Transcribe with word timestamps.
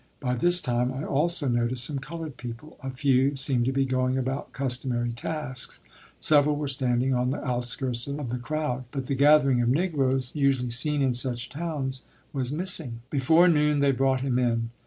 By 0.19 0.33
this 0.33 0.59
time 0.61 0.91
I 0.91 1.03
also 1.03 1.47
noticed 1.47 1.83
some 1.83 1.99
colored 1.99 2.35
people; 2.35 2.75
a 2.81 2.89
few 2.89 3.35
seemed 3.35 3.65
to 3.65 3.71
be 3.71 3.85
going 3.85 4.17
about 4.17 4.51
customary 4.51 5.11
tasks; 5.11 5.83
several 6.19 6.55
were 6.55 6.67
standing 6.67 7.13
on 7.13 7.29
the 7.29 7.45
outskirts 7.47 8.07
of 8.07 8.31
the 8.31 8.39
crowd; 8.39 8.85
but 8.89 9.05
the 9.05 9.13
gathering 9.13 9.61
of 9.61 9.69
Negroes 9.69 10.31
usually 10.33 10.71
seen 10.71 11.03
in 11.03 11.13
such 11.13 11.49
towns 11.49 12.01
was 12.33 12.51
missing. 12.51 13.01
Before 13.11 13.47
noon 13.47 13.79
they 13.79 13.91
brought 13.91 14.21
him 14.21 14.39
in. 14.39 14.71